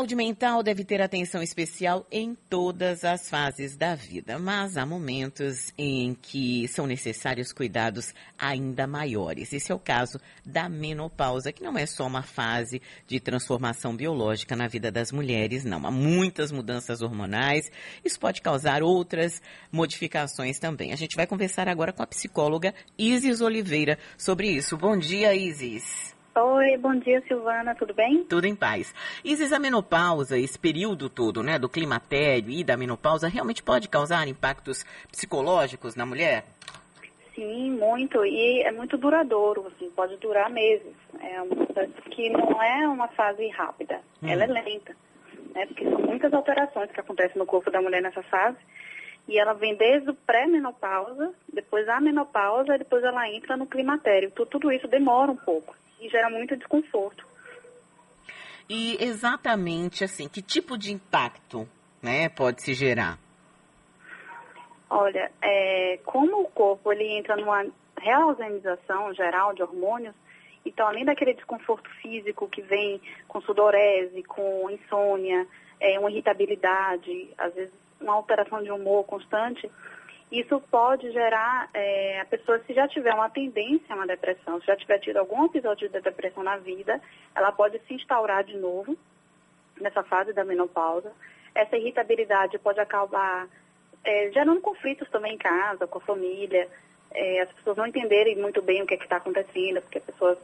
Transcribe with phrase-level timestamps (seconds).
[0.00, 5.74] Saúde mental deve ter atenção especial em todas as fases da vida, mas há momentos
[5.76, 9.52] em que são necessários cuidados ainda maiores.
[9.52, 14.56] Esse é o caso da menopausa, que não é só uma fase de transformação biológica
[14.56, 15.86] na vida das mulheres, não.
[15.86, 17.70] Há muitas mudanças hormonais.
[18.02, 20.94] Isso pode causar outras modificações também.
[20.94, 24.78] A gente vai conversar agora com a psicóloga Isis Oliveira sobre isso.
[24.78, 26.18] Bom dia, Isis.
[26.32, 28.22] Oi, bom dia, Silvana, tudo bem?
[28.22, 28.94] Tudo em paz.
[29.24, 34.28] Isis, a menopausa, esse período todo, né, do climatério e da menopausa, realmente pode causar
[34.28, 36.44] impactos psicológicos na mulher?
[37.34, 38.24] Sim, muito.
[38.24, 40.94] E é muito duradouro, assim, pode durar meses.
[41.20, 41.66] É uma
[42.10, 44.28] que não é uma fase rápida, hum.
[44.28, 44.94] ela é lenta.
[45.52, 48.56] Né, porque são muitas alterações que acontecem no corpo da mulher nessa fase.
[49.26, 54.30] E ela vem desde o pré-menopausa, depois a menopausa, e depois ela entra no climatério.
[54.30, 57.26] Tudo, tudo isso demora um pouco e gera muito desconforto.
[58.68, 61.68] E exatamente assim, que tipo de impacto
[62.02, 63.18] né, pode se gerar?
[64.88, 67.66] Olha, é, como o corpo ele entra numa
[68.00, 70.14] reorganização geral de hormônios,
[70.64, 75.46] então além daquele desconforto físico que vem com sudorese, com insônia,
[75.78, 79.70] é, uma irritabilidade, às vezes uma alteração de humor constante,
[80.30, 84.66] isso pode gerar, é, a pessoa, se já tiver uma tendência a uma depressão, se
[84.66, 87.00] já tiver tido algum episódio de depressão na vida,
[87.34, 88.96] ela pode se instaurar de novo
[89.80, 91.12] nessa fase da menopausa.
[91.54, 93.48] Essa irritabilidade pode acabar
[94.04, 96.68] é, gerando conflitos também em casa, com a família,
[97.10, 100.38] é, as pessoas não entenderem muito bem o que é está acontecendo, porque a pessoa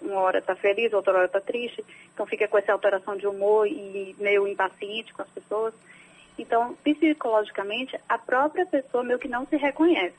[0.00, 3.66] uma hora está feliz, outra hora está triste, então fica com essa alteração de humor
[3.66, 5.74] e meio impaciente com as pessoas.
[6.38, 10.16] Então, psicologicamente, a própria pessoa meio que não se reconhece,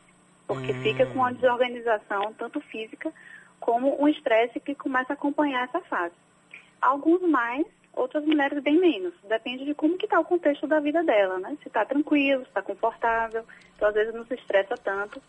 [0.48, 0.82] porque hum.
[0.82, 3.14] fica com uma desorganização, tanto física,
[3.60, 6.14] como um estresse que começa a acompanhar essa fase.
[6.82, 9.14] Alguns mais, outras mulheres bem menos.
[9.28, 11.58] Depende de como que está o contexto da vida dela, né?
[11.62, 13.44] Se está tranquilo, se está confortável,
[13.76, 15.22] então às vezes não se estressa tanto.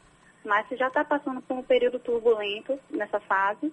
[0.44, 3.72] Mas se já está passando por um período turbulento nessa fase,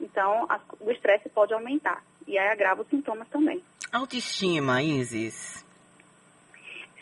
[0.00, 2.02] então a, o estresse pode aumentar.
[2.26, 3.62] E aí agrava os sintomas também.
[3.92, 5.64] Autoestima, Isis.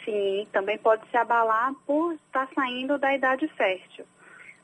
[0.09, 4.07] Sim, também pode se abalar por estar saindo da idade fértil.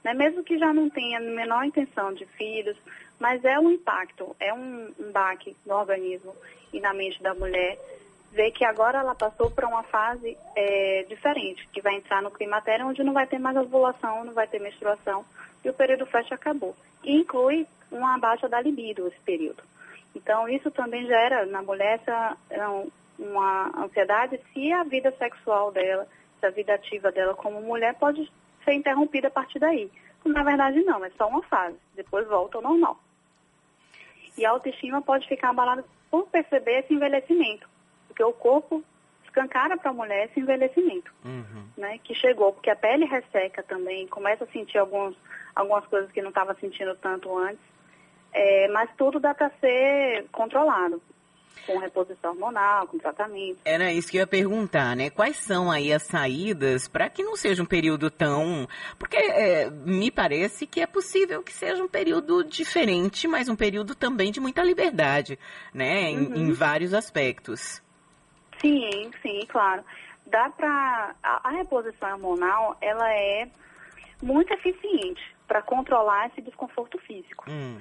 [0.03, 0.15] Né?
[0.15, 2.79] Mesmo que já não tenha a menor intenção de filhos,
[3.21, 6.35] mas é um impacto, é um, um baque no organismo
[6.73, 7.79] e na mente da mulher
[8.33, 12.87] ver que agora ela passou para uma fase é, diferente, que vai entrar no climatério,
[12.87, 15.27] onde não vai ter mais ovulação, não vai ter menstruação,
[15.63, 16.75] e o período fértil acabou.
[17.05, 19.63] E inclui uma baixa da libido esse período.
[20.17, 22.37] Então, isso também gera na mulher essa,
[23.19, 26.07] uma ansiedade se a vida sexual dela,
[26.41, 28.31] se a vida ativa dela como mulher pode
[28.65, 29.91] ser interrompida a partir daí.
[30.25, 32.99] Na verdade, não, é só uma fase, depois volta ao normal.
[34.37, 37.69] E a autoestima pode ficar abalada por perceber esse envelhecimento,
[38.09, 38.83] porque o corpo
[39.25, 41.67] escancara para a mulher esse envelhecimento, uhum.
[41.77, 45.17] né, que chegou, porque a pele resseca também, começa a sentir alguns,
[45.55, 47.63] algumas coisas que não estava sentindo tanto antes,
[48.33, 51.03] é, mas tudo dá para ser controlado
[51.67, 53.59] com reposição hormonal, com tratamento.
[53.65, 55.11] Era isso que eu ia perguntar, né?
[55.11, 58.67] Quais são aí as saídas para que não seja um período tão.
[58.99, 63.95] Porque é, me parece que é possível que seja um período diferente, mas um período
[63.95, 65.39] também de muita liberdade,
[65.73, 66.11] né?
[66.11, 66.37] Em, uhum.
[66.37, 67.83] em vários aspectos.
[68.61, 69.85] Sim, sim, claro.
[70.27, 71.15] Dá para.
[71.23, 73.49] A, a reposição hormonal, ela é
[74.23, 77.45] muito eficiente para controlar esse desconforto físico.
[77.49, 77.79] Hum.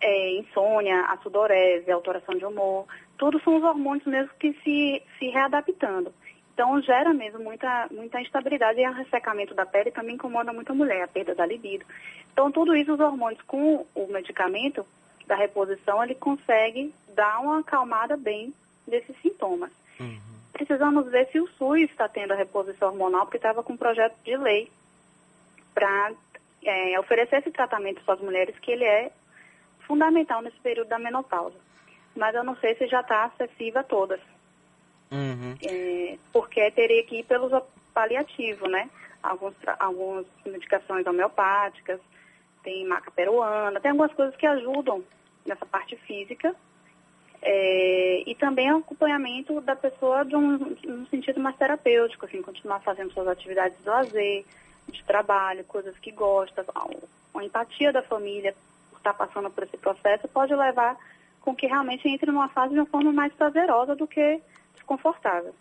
[0.00, 5.28] É, insônia, a sudorese, alteração de humor, tudo são os hormônios mesmo que se, se
[5.28, 6.12] readaptando.
[6.52, 10.74] Então gera mesmo muita, muita instabilidade e o ressecamento da pele também incomoda muito a
[10.74, 11.84] mulher, a perda da libido.
[12.32, 14.86] Então tudo isso os hormônios com o medicamento
[15.26, 18.54] da reposição, ele consegue dar uma acalmada bem
[18.86, 19.70] desses sintomas.
[19.98, 20.18] Uhum.
[20.52, 24.14] Precisamos ver se o SUS está tendo a reposição hormonal, porque estava com um projeto
[24.22, 24.70] de lei
[25.74, 26.12] para
[26.62, 29.10] é, oferecer esse tratamento para as mulheres, que ele é
[29.86, 31.56] fundamental nesse período da menopausa
[32.16, 34.20] mas eu não sei se já está acessível a todas.
[35.10, 35.56] Uhum.
[35.62, 37.52] É, porque teria que ir pelos
[37.92, 38.88] paliativos, né?
[39.22, 42.00] Alguns, algumas medicações homeopáticas,
[42.62, 45.02] tem maca peruana, tem algumas coisas que ajudam
[45.44, 46.54] nessa parte física.
[47.42, 52.80] É, e também o acompanhamento da pessoa de um, um sentido mais terapêutico, assim, continuar
[52.80, 54.44] fazendo suas atividades de lazer,
[54.88, 56.64] de trabalho, coisas que gosta,
[57.34, 58.54] a empatia da família
[59.04, 60.96] estar passando por esse processo pode levar
[61.40, 64.40] com que realmente entre numa fase de uma forma mais prazerosa do que
[64.74, 65.54] desconfortável.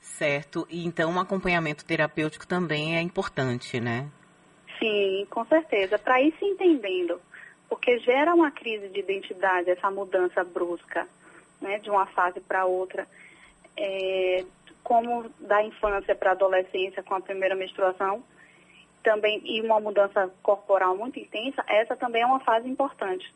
[0.00, 0.66] Certo.
[0.70, 4.08] E então um acompanhamento terapêutico também é importante, né?
[4.78, 5.98] Sim, com certeza.
[5.98, 7.20] Para ir se entendendo,
[7.68, 11.06] porque gera uma crise de identidade, essa mudança brusca,
[11.60, 13.06] né, de uma fase para outra.
[13.76, 14.44] É,
[14.82, 18.24] como da infância para a adolescência com a primeira menstruação,
[19.02, 23.32] também e uma mudança corporal muito intensa, essa também é uma fase importante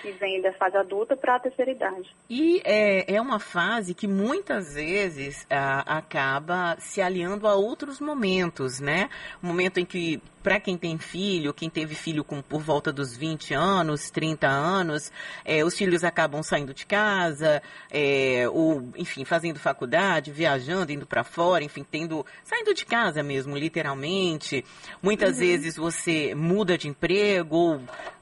[0.00, 2.14] que vem da fase adulta para a terceira idade.
[2.28, 8.80] E é, é uma fase que muitas vezes a, acaba se aliando a outros momentos,
[8.80, 9.08] né?
[9.42, 13.16] O momento em que, para quem tem filho, quem teve filho com, por volta dos
[13.16, 15.12] 20 anos, 30 anos,
[15.44, 21.22] é, os filhos acabam saindo de casa, é, ou, enfim, fazendo faculdade, viajando, indo para
[21.22, 24.64] fora, enfim, tendo, saindo de casa mesmo, literalmente.
[25.02, 25.40] Muitas uhum.
[25.40, 27.80] vezes você muda de emprego, ou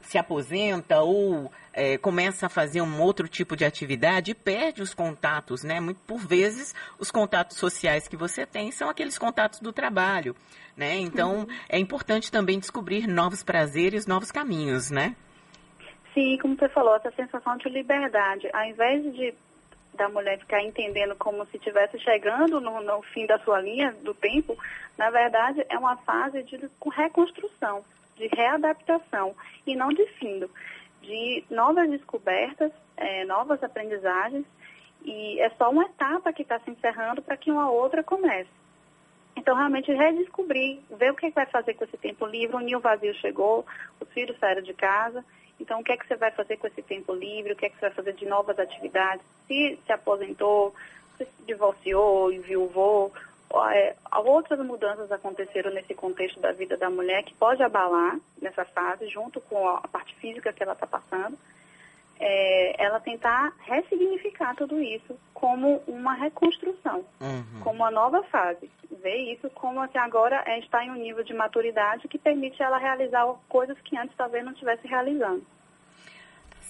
[0.09, 4.95] se aposenta, ou é, começa a fazer um outro tipo de atividade e perde os
[4.95, 5.81] contatos, né?
[5.81, 10.35] Muito, por vezes, os contatos sociais que você tem são aqueles contatos do trabalho,
[10.75, 10.97] né?
[10.97, 11.47] Então, uhum.
[11.69, 15.15] é importante também descobrir novos prazeres, novos caminhos, né?
[16.15, 18.49] Sim, como você falou, essa sensação de liberdade.
[18.55, 19.35] Ao invés de
[19.93, 24.15] da mulher ficar entendendo como se estivesse chegando no, no, fim da sua linha do
[24.15, 24.57] tempo,
[24.97, 26.57] na verdade é uma fase de
[26.93, 27.85] reconstrução,
[28.19, 29.35] de readaptação
[29.67, 30.41] e não de fim
[31.03, 34.45] de novas descobertas, é, novas aprendizagens,
[35.05, 38.51] e é só uma etapa que está se encerrando para que uma outra comece.
[39.37, 42.57] Então, realmente, redescobrir, ver o que, é vai fazer com esse tempo livre.
[42.57, 43.65] O ninho vazio chegou,
[44.01, 45.25] os filhos saíram de casa.
[45.61, 47.53] Então, o que é que você vai fazer com esse tempo livre?
[47.53, 49.25] O que é que você vai fazer de novas atividades?
[49.47, 50.75] Se se aposentou,
[51.17, 53.13] se divorciou, enviuvou,
[53.73, 59.09] é, outras mudanças aconteceram nesse contexto da vida da mulher que pode abalar nessa fase,
[59.09, 61.37] junto com a parte física que ela está passando,
[62.21, 67.61] é, ela tentar ressignificar tudo isso como uma reconstrução, uhum.
[67.63, 68.71] como uma nova fase.
[69.03, 72.79] Ver isso como assim, agora é, está em um nível de maturidade que permite ela
[72.79, 75.45] realizar coisas que antes talvez não estivesse realizando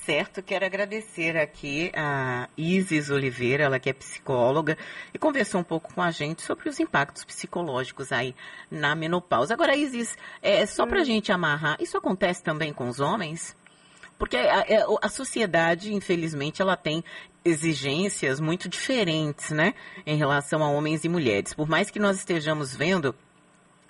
[0.08, 4.78] certo, quero agradecer aqui a Isis Oliveira, ela que é psicóloga,
[5.12, 8.34] e conversou um pouco com a gente sobre os impactos psicológicos aí
[8.70, 9.52] na menopausa.
[9.52, 11.04] Agora, Isis, é, só para a hum.
[11.04, 13.54] gente amarrar, isso acontece também com os homens?
[14.18, 17.04] Porque a, é, a, sociedade, infelizmente, ela tem
[17.44, 19.74] exigências muito diferentes, né,
[20.06, 21.52] em relação a homens e mulheres.
[21.52, 23.14] Por mais que nós estejamos vendo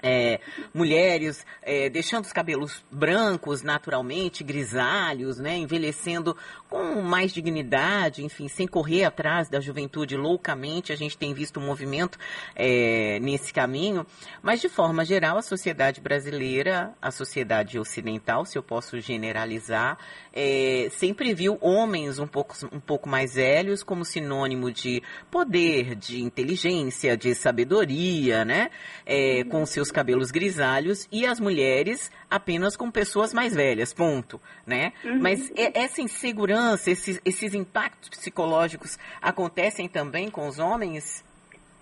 [0.03, 0.41] é,
[0.73, 6.37] mulheres é, deixando os cabelos brancos naturalmente, grisalhos, né, envelhecendo
[6.69, 10.93] com mais dignidade, enfim, sem correr atrás da juventude loucamente.
[10.93, 12.19] A gente tem visto um movimento
[12.55, 14.07] é, nesse caminho,
[14.43, 19.99] mas de forma geral, a sociedade brasileira, a sociedade ocidental, se eu posso generalizar,
[20.33, 26.23] é, sempre viu homens um pouco, um pouco mais velhos como sinônimo de poder, de
[26.23, 28.71] inteligência, de sabedoria, né,
[29.07, 34.93] é, com seus cabelos grisalhos, e as mulheres apenas com pessoas mais velhas, ponto, né?
[35.05, 35.21] Uhum.
[35.21, 41.25] Mas essa insegurança, esses, esses impactos psicológicos acontecem também com os homens?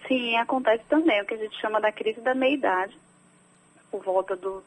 [0.07, 2.97] Sim, acontece também, o que a gente chama da crise da meia-idade.
[3.91, 4.63] Por volta do,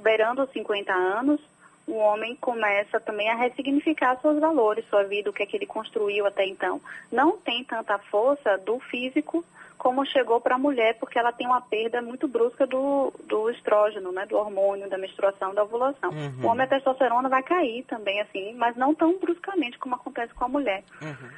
[0.00, 1.40] beirando os 50 anos,
[1.86, 5.66] o homem começa também a ressignificar seus valores, sua vida, o que é que ele
[5.66, 6.80] construiu até então.
[7.10, 9.44] Não tem tanta força do físico
[9.82, 14.12] como chegou para a mulher, porque ela tem uma perda muito brusca do, do estrógeno,
[14.12, 16.10] né, do hormônio, da menstruação, da ovulação.
[16.10, 16.44] Uhum.
[16.44, 20.44] O homem a testosterona vai cair também, assim, mas não tão bruscamente como acontece com
[20.44, 20.84] a mulher.
[21.02, 21.30] Uhum.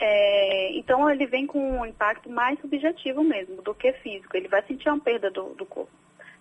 [0.00, 4.36] É, então ele vem com um impacto mais subjetivo mesmo do que físico.
[4.36, 5.92] Ele vai sentir uma perda do, do corpo,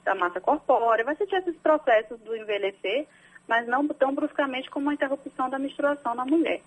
[0.03, 3.05] da massa corpórea, vai sentir esses processos do envelhecer,
[3.47, 6.61] mas não tão bruscamente como a interrupção da menstruação na mulher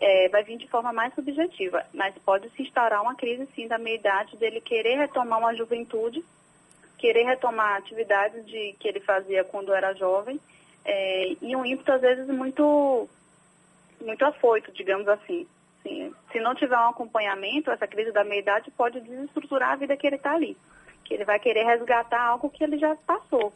[0.00, 3.78] é, vai vir de forma mais subjetiva, mas pode se instaurar uma crise, sim, da
[3.78, 6.24] meia-idade, dele querer retomar uma juventude,
[6.96, 10.40] querer retomar atividades de, que ele fazia quando era jovem,
[10.84, 13.08] é, e um ímpeto, às vezes, muito,
[14.00, 15.46] muito afoito, digamos assim.
[15.82, 20.06] Sim, se não tiver um acompanhamento, essa crise da meia-idade pode desestruturar a vida que
[20.06, 20.56] ele está ali,
[21.04, 23.52] que ele vai querer resgatar algo que ele já passou.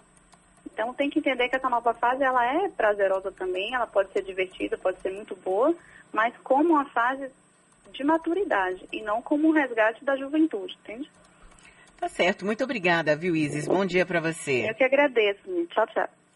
[0.72, 4.22] Então tem que entender que essa nova fase ela é prazerosa também, ela pode ser
[4.22, 5.74] divertida, pode ser muito boa,
[6.12, 7.30] mas como uma fase
[7.92, 11.10] de maturidade e não como um resgate da juventude, entende?
[11.98, 12.44] Tá certo.
[12.44, 13.68] Muito obrigada, viu, Isis?
[13.68, 14.68] Bom dia para você.
[14.68, 15.42] Eu que agradeço.
[15.68, 16.08] Tchau, tchau.